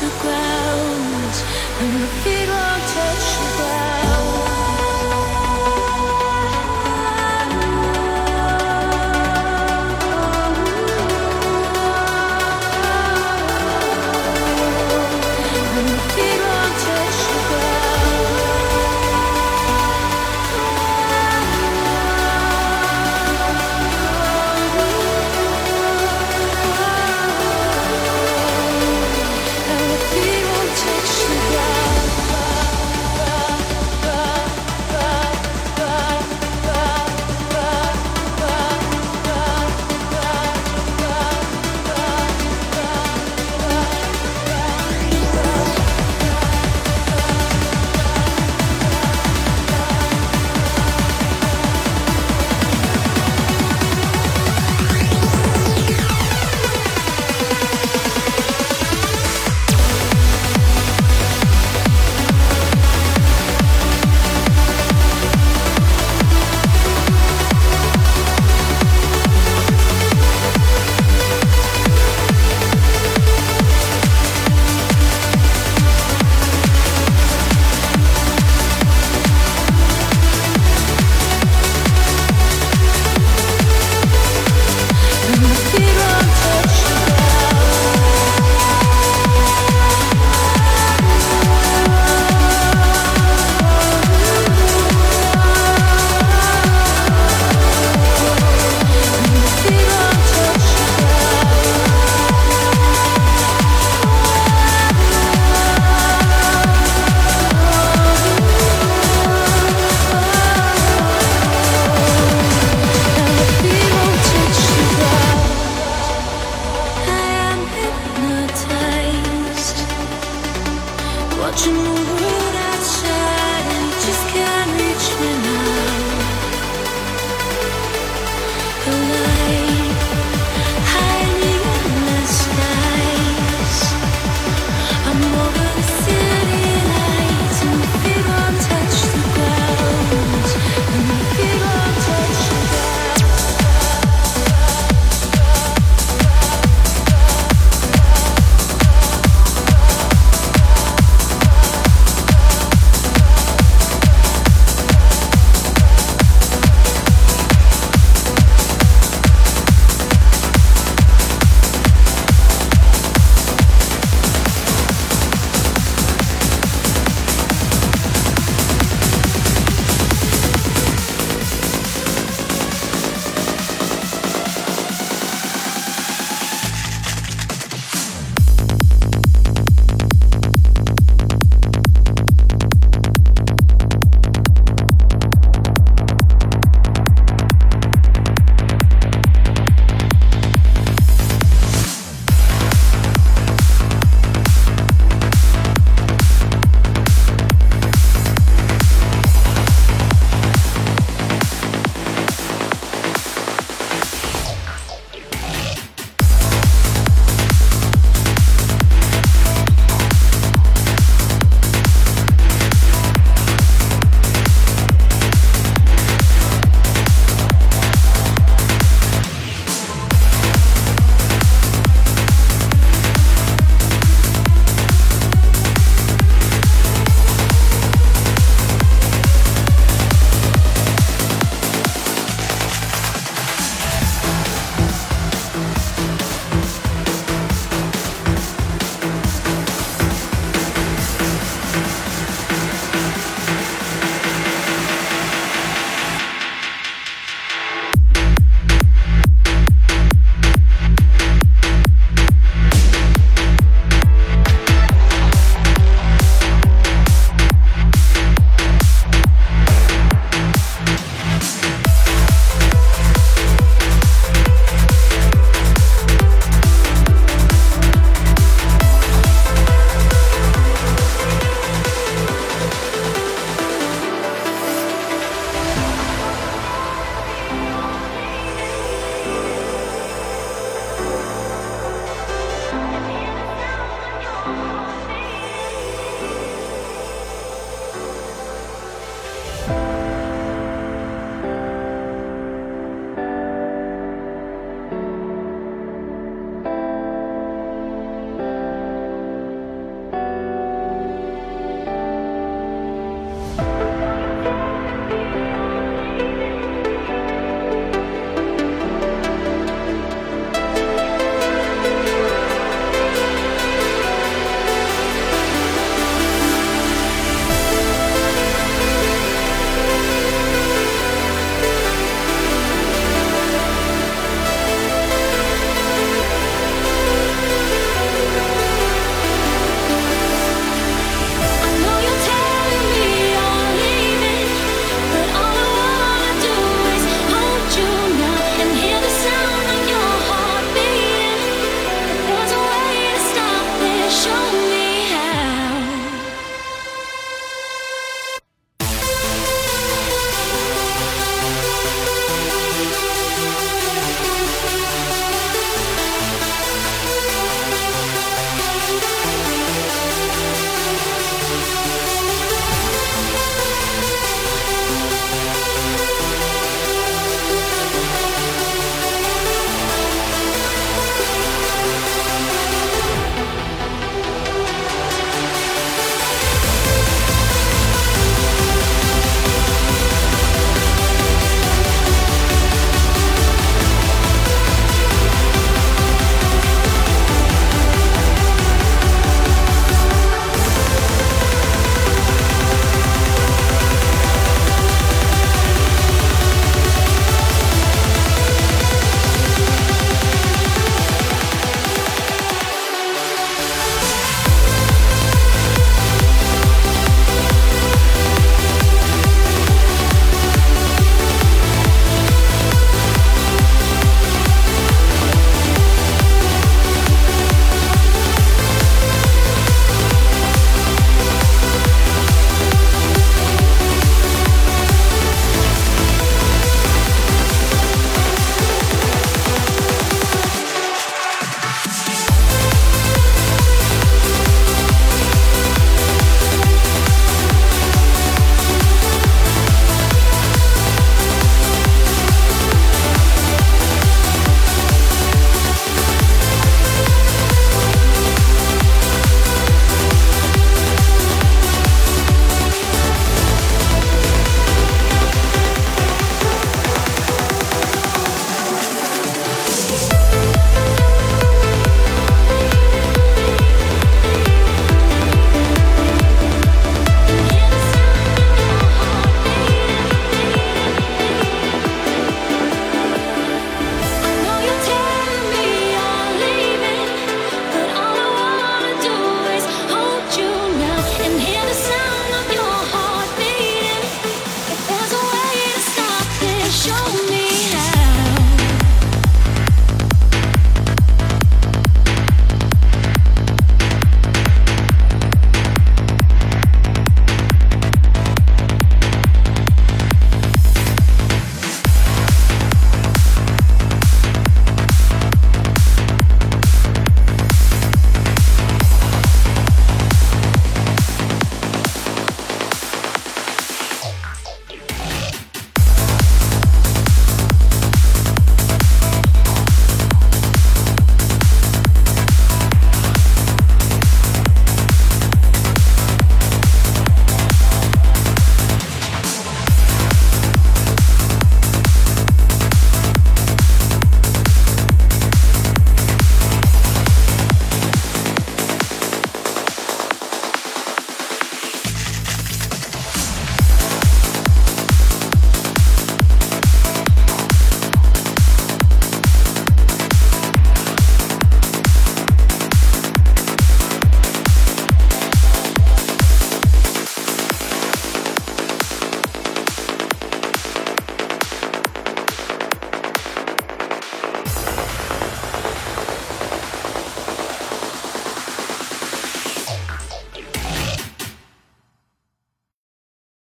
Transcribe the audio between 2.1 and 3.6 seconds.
feet won't touch.